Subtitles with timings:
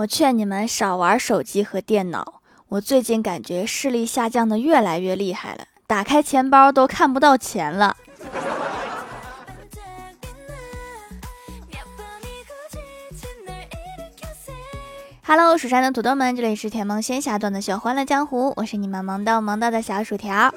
[0.00, 2.40] 我劝你们少玩手机和电脑。
[2.68, 7.94] 我最近感觉视力下降的越来越厉害了，打开钱包都看不到钱了。
[15.22, 20.50] Hello，蜀山的土豆们，这里是甜萌仙侠段的小欢乐江湖，我是你们萌到萌到的小薯条。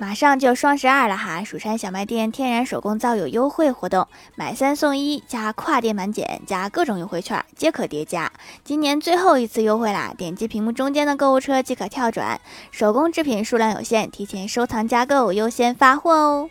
[0.00, 4.06] 马上就双十二了哈，蜀山小卖店天然手工皂有优惠活动，
[4.36, 8.30] 买三送一加跨店满减加各种优惠券皆可叠加。
[8.62, 12.40] 今年最后一次优惠啦，点击屏幕中间的购物车即可跳转。
[12.70, 16.48] 手工制品数量有限，提前收藏加购优先发货哦。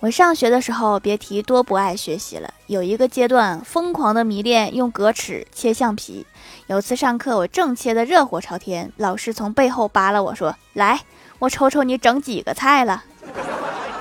[0.00, 2.52] 我上学的时候，别提多不爱学习了。
[2.66, 6.26] 有一个阶段，疯狂的迷恋用格尺切橡皮。
[6.68, 11.00] 有次上课，我正切得热火朝天，老师从背后扒拉我说：“来，
[11.40, 13.02] 我瞅瞅你整几个菜了。”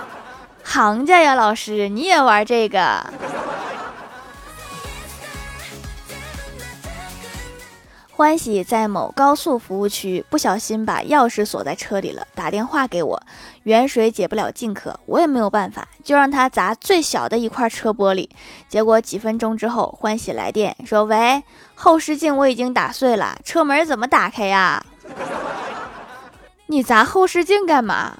[0.64, 3.04] 行家呀，老师，你也玩这个？
[8.22, 13.24] 欢喜在某高速服务区不小心把钥匙锁在车里了，打电话给我。
[13.64, 18.30] 远水解不了近渴，我也没有办法，就让他砸最小的一块车玻璃。
[18.70, 21.42] 结果几分钟之后，欢喜来电说：“喂，
[21.74, 24.86] 后视镜我已经打碎了，车门怎么打开呀？”
[26.68, 28.20] 你砸后视镜干嘛？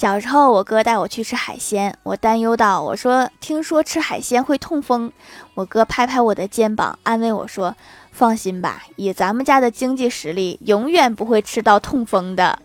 [0.00, 5.12] 小时候，我哥带我去吃海鲜，我担忧道：“我说，听说吃海鲜会痛风。”
[5.54, 7.74] 我哥拍拍我的肩膀，安慰我说
[8.12, 12.56] ：“放心吧，以咱们家的经济实力，永远不会吃到痛风的。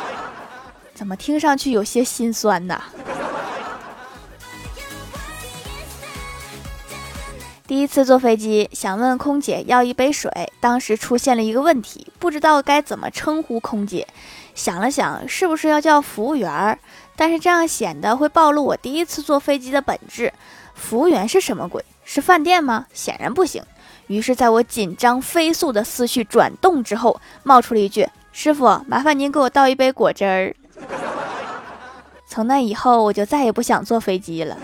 [0.96, 2.80] ”怎么听上去有些心酸呢？
[7.72, 14.06] 第一次坐飞机，想问空姐要一杯水，当时出现了一个问题，不知道该怎么称呼空姐。
[14.54, 16.78] 想了想，是不是要叫服务员儿？
[17.16, 20.30] 但是这样显得会暴露我第一次坐飞机的本质。
[20.74, 21.82] 服务员是什么鬼？
[22.04, 22.84] 是饭店吗？
[22.92, 23.62] 显然不行。
[24.06, 30.54] 于是，在我紧张飞速的思绪转动之后，冒出了一句：“师傅，麻烦您给我倒一杯果汁儿。”
[32.28, 34.58] 从那以后，我就再也不想坐飞机了。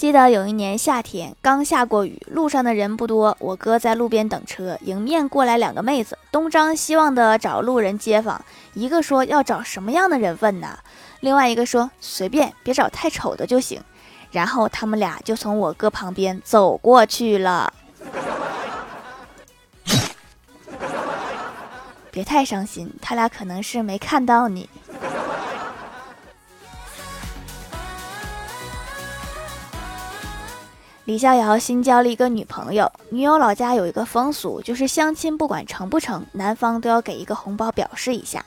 [0.00, 3.36] 记得有一年夏天，刚下过雨，路上的人不多。
[3.38, 8.42] 我哥在路边等车，迎面过来两个妹子，东张西望的找路人街坊。
[8.72, 10.78] 一个说要找什么样的人问呢？
[11.20, 13.78] 另外一个说随便，别找太丑的就行。
[14.30, 17.70] 然后他们俩就从我哥旁边走过去了。
[22.10, 24.66] 别太伤心，他俩可能是没看到你。
[31.10, 38.44] 李逍遥新交了一个女朋友，女友老家有一个风俗，就是相亲不管成不成，男方都要给一个红包表示一下。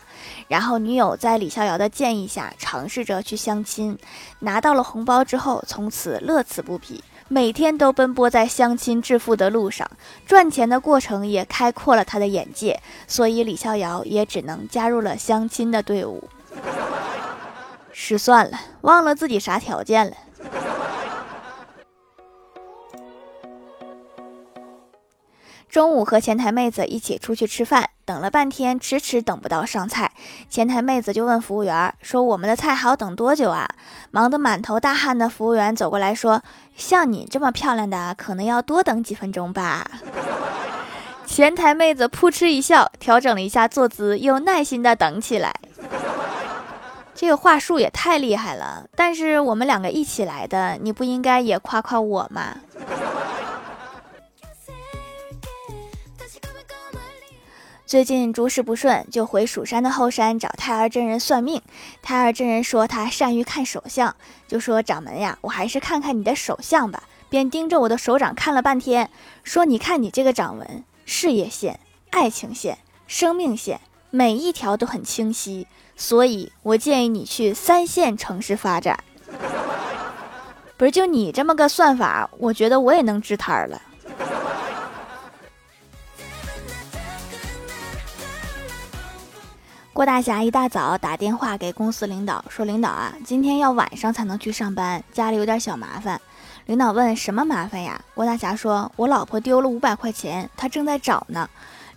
[0.48, 4.00] 然后女友在李逍遥的建议下，尝试着去相亲，
[4.40, 9.86] 拿到了红包之后，从此乐此不疲，每天都奔波在相亲致富的路上，
[10.26, 16.24] 赚钱的过程也开阔了他的眼界，所以李逍遥也只能加入了相亲的队伍。
[17.92, 20.14] 失算了，忘了自己啥条件了。
[25.74, 30.12] 中午和前台妹子一起出去吃饭，等了半天，迟迟等不到上菜。
[30.48, 33.68] 前台妹子就问服务员说：“我们的菜还要等多久啊？”
[34.12, 36.44] 忙得满头大汗的服务员走过来说
[36.78, 39.90] ：“像你这么漂亮的，可能要多等几分钟吧。”
[41.26, 45.52] 前台妹子扑哧一笑，调整了一下坐姿，又耐心的等起来。
[47.16, 48.86] 这个话术也太厉害了！
[48.96, 52.58] 但是我们两个一起来的，你不应该也夸夸我吗？
[57.94, 61.62] 最近诸事不顺，就回蜀山的后山找太二真人算命。
[62.02, 64.16] 太二真人说他善于看手相，
[64.48, 67.04] 就说掌门呀，我还是看看你的手相吧。
[67.30, 69.12] 便盯着我的手掌看了半天，
[69.44, 73.80] 说你看你这个掌纹，事业线、爱情线、生命线，
[74.10, 78.98] 每一条都很清晰，所以我建议你去三线城市发展。
[80.78, 83.80] 不是，就你这么个算法，我觉得我也能支摊儿了。
[89.94, 96.20] 郭大侠一大早打电话给公司领导，说：“领导啊，今天要晚上才能去上班，家里有点小麻烦。”
[96.66, 101.48] 领导问：“什么麻烦呀？”郭大侠说：“我老婆丢了五百块钱，她正在找呢。”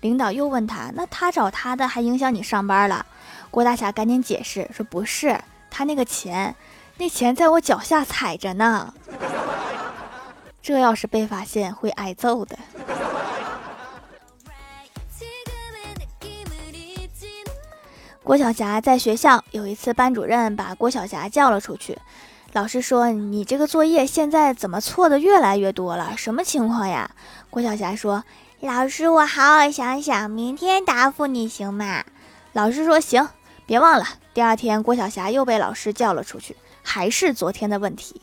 [0.02, 3.06] 领导又问他：“那他找他的，还影响你上班了？”
[3.50, 5.40] 郭大侠赶紧解释说：“不是，
[5.70, 6.54] 他那个钱，
[6.98, 8.92] 那钱在我脚下踩着呢。
[10.60, 12.58] 这要是被发现，会挨揍的。”
[18.26, 21.96] 郭晓霞在学校有一次，班主任把郭晓霞叫了出去。
[22.54, 26.14] 老师说：“你这个作业现在怎么错的越来越多了？
[26.16, 27.08] 什么情况呀？”
[27.50, 28.24] 郭晓霞说
[28.58, 32.02] ：“老师，我好好想想，明天答复你行吗？”
[32.52, 33.28] 老师说：“行，
[33.64, 38.20] 别忘了。”第二天，郭晓霞又被老师叫了出去，还是昨天的问题。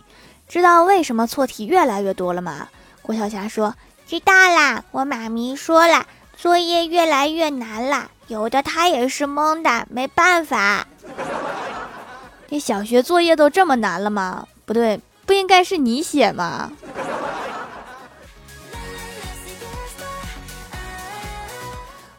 [0.50, 2.68] 知道为什么错题越来越多了吗？
[3.02, 3.74] 郭晓霞说
[4.06, 10.88] ：“知道啦，我妈咪说了，作业越来越难了。”有的他也是蒙的，没办法。
[12.48, 14.48] 这小学作业都这么难了吗？
[14.66, 16.72] 不对，不应该是你写吗？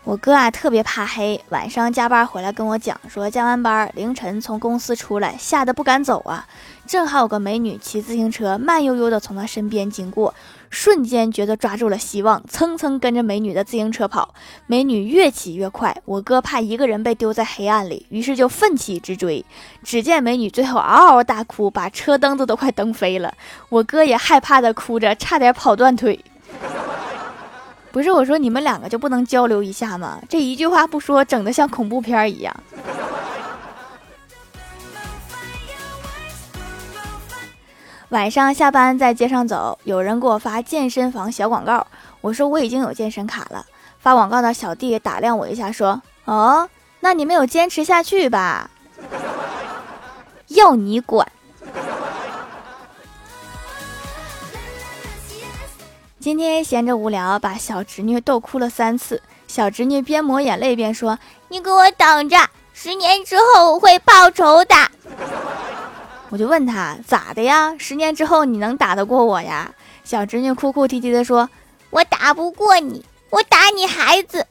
[0.04, 6.46] 我哥啊，特别怕黑，晚上加班回来跟我讲说，加完班凌晨从公司出来，吓得不敢走啊。
[6.86, 10.34] 正好有个美女骑自行车慢悠悠的从他身边经过，
[10.68, 14.34] 瞬间觉得抓住了希望，蹭蹭跟着美女的自行车跑。
[14.66, 19.42] 美女越骑越快，我哥怕一个人被丢在黑暗里，于是就奋起直追。
[19.82, 23.32] 只见美女最后嗷嗷大哭，把车灯子都快蹬飞了。
[23.70, 26.22] 我哥也害怕的哭着，差点跑断腿。
[27.94, 30.20] 不是我说你们两个就不能交流一下吗？
[30.28, 32.52] 这一句话不说，整的像恐怖片一样。
[38.08, 41.86] 晚上下班在街上走，有人给我发健身房小广告，
[42.20, 43.64] 我说我已经有健身卡了。
[44.00, 46.68] 发广告的小弟打量我一下，说：“哦，
[46.98, 48.68] 那你没有坚持下去吧？
[50.48, 51.30] 要你管。”
[56.24, 59.20] 今天闲着无聊，把小侄女逗哭了三次。
[59.46, 61.18] 小侄女边抹眼泪边说
[61.48, 62.38] ：“你给我等着，
[62.72, 64.74] 十年之后我会报仇的。”
[66.30, 67.74] 我就问他咋的呀？
[67.76, 69.70] 十年之后你能打得过我呀？
[70.02, 71.46] 小侄女哭哭啼啼的说
[71.92, 74.46] ：“我打不过你，我打你孩子。”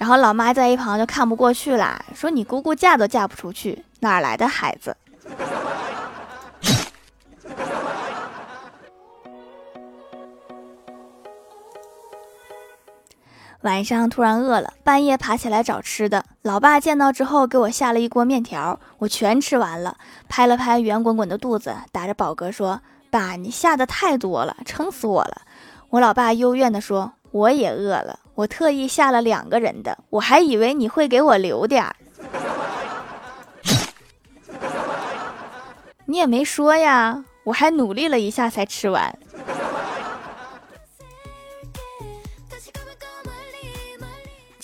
[0.00, 4.96] 然后老妈在一旁就看不过去了，说：“你姑姑嫁都嫁不出去，哪来的孩子？”
[13.62, 16.24] 晚上突然饿了，半夜爬起来找吃的。
[16.42, 19.96] 老爸见到之后，给我下了一锅面条，我全吃完了，
[20.28, 25.42] 拍了拍圆滚滚的肚子，打着饱嗝说：“爸，你下的太多了，撑死我了。”
[25.90, 31.96] 我老爸幽怨地说：“我也饿了，我特意下了两个人的，我还以为你会给我留点儿。
[36.06, 39.18] 你也没说呀，我还努力了一下才吃完。”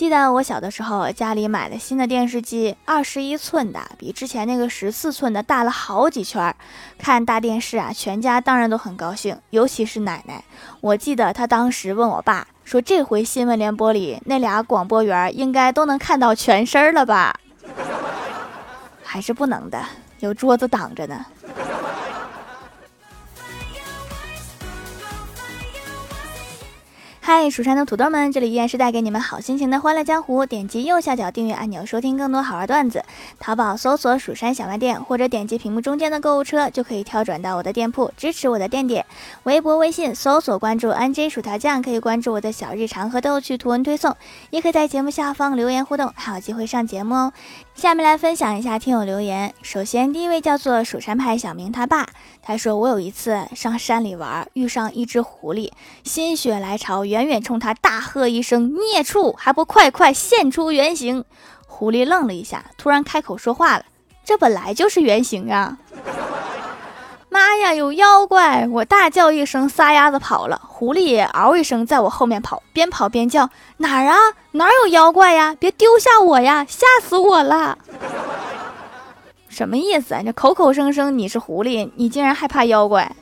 [0.04, 6.54] 记得我小的时候，家里买了新的电视机，二十一寸的，比之前那个十四寸的大了好几圈。
[6.98, 10.44] 看大电视啊，全家当然都很高兴，尤其是奶奶。
[10.82, 17.34] 我记得她当时问我爸说：“这回新闻联播里那俩广播员应该都能看到全身了吧？”
[19.02, 19.82] 还是不能的，
[20.20, 21.24] 有桌子挡着呢。
[27.26, 30.44] 嗨，蜀山的土豆们，这里依然是带给你们好心情的欢乐江湖。
[30.44, 33.02] 点击右下角订阅按钮，收听更多好玩段子。
[33.40, 39.06] 淘宝搜索“蜀山小卖店”，或者点击屏幕中间的购物车，就可以跳转到我的店铺，支持我的店点。
[39.44, 44.14] 微博、微信搜索关注 “nj 薯条酱”，可以关注我的小日常和逗趣图文推送，
[44.50, 47.32] 也可以在节目下方留言互动，还有机会上节目哦。
[47.74, 49.54] 下面来分享一下听友留言。
[49.62, 52.06] 首先，第一位叫做蜀山派小明他爸，
[52.42, 55.72] 他说：“我有一次上山里玩，遇上一只狐狸，
[56.04, 61.24] 心血来潮。”远远冲他大喝一声：“孽畜，还不快快现出原形！”
[61.64, 63.84] 狐狸愣了一下，突然开口说话了
[64.26, 65.78] ：“这本来就是原形啊！”
[67.30, 68.66] 妈呀，有妖怪！
[68.68, 70.60] 我大叫一声，撒丫子跑了。
[70.66, 74.16] 狐狸也嗷一声，在我后面跑，边跑边叫：“哪儿啊？
[74.52, 75.54] 哪儿有妖怪呀？
[75.60, 76.66] 别丢下我呀！
[76.68, 77.78] 吓死我了！”
[79.48, 80.22] 什么意思啊？
[80.24, 83.14] 这口口声声你是狐狸，你竟然害怕妖怪？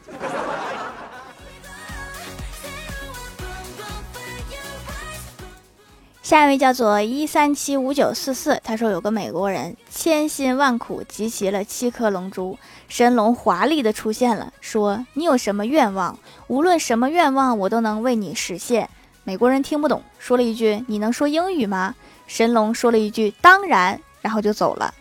[6.33, 12.59] 下一位叫做一三七五九四四，他说有个美国人千辛万苦集齐了七颗龙珠，
[12.89, 18.89] 神龙华丽的出现了，说你有什么愿望，无论什么愿望我都能为你实现。
[19.25, 21.95] 美国人听不懂，说了一句你能说英语吗？
[22.27, 24.95] 神龙说了一句当然，然后就走了。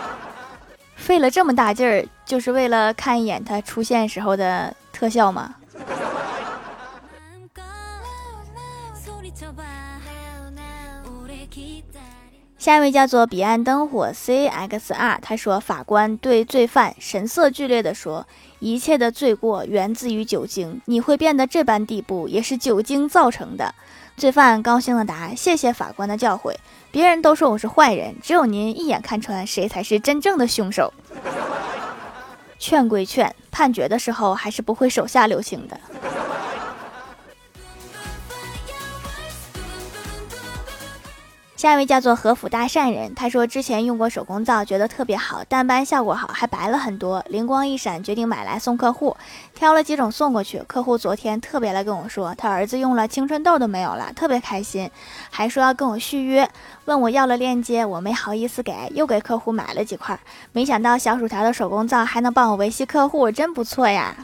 [0.96, 5.56] 费了这么大劲儿，就是为了看一眼他出现时候的特效吗？
[12.58, 18.26] 下一位叫做彼岸灯火 CXR，他说法官对罪犯神色剧烈地说
[18.58, 23.72] ：“一切的罪过源自于酒精，你会变得这般地步，也是酒精造成的。”
[24.18, 26.52] 罪犯高兴的答：“谢谢法官的教诲。
[26.90, 30.92] 别人都说我是坏人，只有您一眼看穿谁才是真正的凶手。”
[32.58, 35.80] 劝归劝，判决的时候还是不会手下留情的。
[41.58, 47.20] 下一位叫做和府大善人，他说之前用过手工皂，觉得特别好，淡斑效果好，还白了很多。
[47.26, 49.16] 灵光一闪，决定买来送客户，
[49.56, 50.62] 挑了几种送过去。
[50.68, 54.88] 客户昨天特别来跟我说，他儿子用了青春痘都没有了，特别开心，
[55.30, 56.48] 还说要跟我续约，
[56.84, 60.16] 问我要了链接，我没好意思给，又给客户买了几块。
[60.52, 64.14] 没想到小薯条的手工皂还能帮我维系客户，真不错呀！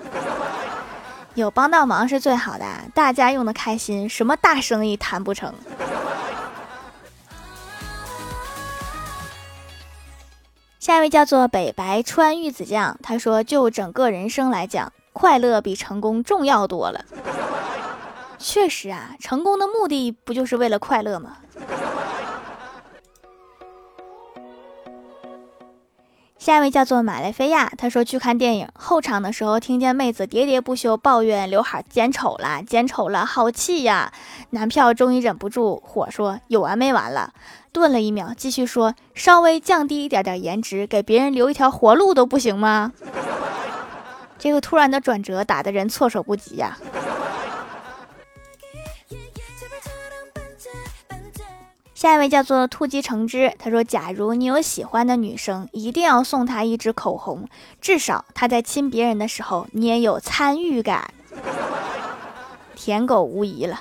[1.35, 2.65] 有帮到忙是最好的，
[2.95, 5.53] 大家用的开心，什么大生意谈不成？
[10.85, 17.03] 下一位叫做北白川玉子酱，他说：“就整个人生来讲，快乐比成功重要多了。
[18.39, 21.39] 确实啊，成功的目的不就是为了快乐吗？”
[26.45, 34.13] 下一位叫做马来菲亚，他说去看电影后场的时候，听见妹子喋喋不休抱怨刘海剪丑了，剪丑了，好气呀！
[34.51, 37.33] 男票终于忍不住火说：“有完没完了？”
[37.73, 42.93] 顿了一秒，继续说：“稍微降低一点点颜值，给别人留一条活路都不行吗？”
[44.39, 46.77] 这个突然的转折打得人措手不及呀。
[52.05, 57.49] 下一位叫做兔叽橙汁，他说：“假如你有喜欢的女生，一定要送她一支口红，
[57.81, 61.15] 至少她在亲别人的时候，你也有参与感。
[62.77, 63.81] ”舔狗无疑了。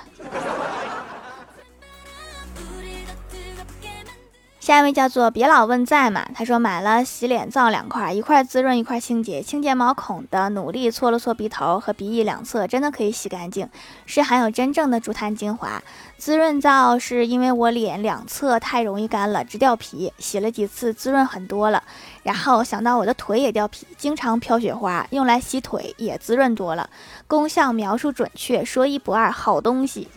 [4.64, 6.26] 下一位叫做别老问在吗？
[6.34, 9.42] 他说买了洗脸皂两块，一块滋润，一块清洁。
[9.42, 13.68] 清洁毛孔的努力搓了搓鼻头和鼻翼两侧，真的可以洗干净，
[14.06, 15.82] 是含有真正的竹炭精华。
[16.16, 21.82] 滋润皂是因为我脸两侧太容易干了，直掉皮，洗了几次滋润很多了。
[22.22, 26.88] 然后想到我的腿也掉皮，经常飘雪花，用来洗腿也滋润多了。
[27.26, 30.08] 功效描述准确，说一不二，好东西。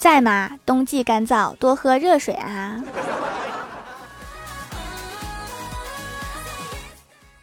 [0.00, 0.52] 在吗？
[0.64, 2.82] 冬季干燥，多喝热水啊。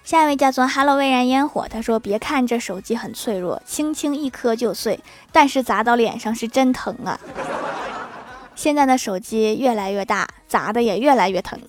[0.04, 5.00] 下一位叫做 Hello 未燃烟火，他说：“别看这手机很脆弱，轻轻一磕就碎，
[5.32, 7.20] 但是砸到脸上是真疼啊。”
[8.56, 11.60] 现在的手机越来越大，砸的也越来越疼。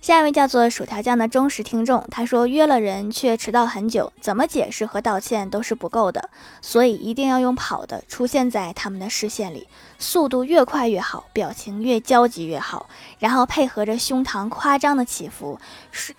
[0.00, 6.30] 下一位叫做薯条酱的忠实听众，他说约了人却迟到很久，怎么解释和道歉都是不够的，
[6.62, 12.88] 所以一定要用跑的出现在他们的视线里，速度越快越好，表情越焦急越好，
[13.18, 15.60] 然后配合着胸膛夸张的起伏，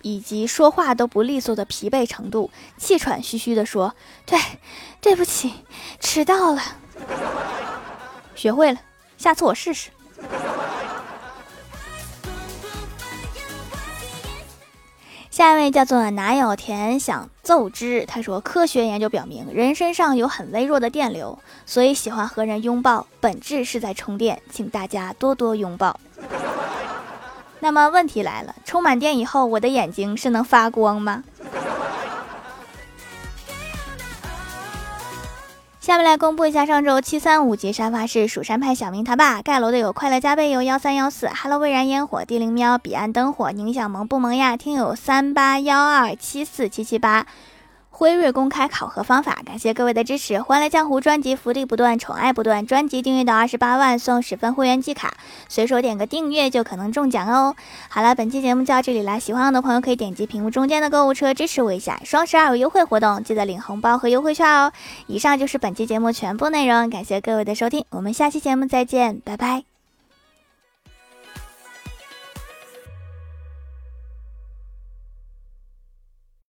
[0.02, 4.38] 以及说话都不利索的疲惫程度，气喘吁吁地说：“对，
[5.00, 5.52] 对不起，
[5.98, 6.62] 迟到了。”
[8.36, 8.78] 学会了，
[9.18, 9.90] 下次我试试。
[15.32, 25.98] 下一位叫做哪有田想奏之，他说科学研究表明，人身上有很微弱的电流，所以喜欢和人拥抱，本质是在充电，请大家多多拥抱。
[27.60, 31.24] 那么问题来了，充满电以后，我的眼睛是能发光吗？
[35.82, 44.56] 下面来公布一下上周七三五级沙发是蜀山派小明他爸盖楼的有快乐加倍有幺三幺四哈喽蔚然烟火地灵喵彼岸灯火宁小萌不萌呀？
[44.56, 47.26] 听友三八幺二七四七七八。
[47.94, 50.40] 辉瑞公开考核方法，感谢各位的支持。
[50.40, 52.66] 欢乐江湖专辑福利不断，宠爱不断。
[52.66, 55.14] 专辑订阅到二十八万送十分会员季卡，
[55.48, 57.54] 随手点个订阅就可能中奖哦。
[57.88, 62.00] 好了，本期节目就到这里啦，喜欢我的朋友可以点击屏幕中间的购物车支持我一下。
[62.04, 64.72] 双十二有优惠活动，记得领红包和优惠券哦。
[65.06, 69.71] 以上就是本期节目全部内容，感谢各位的收听，我们下期节目再见，拜拜。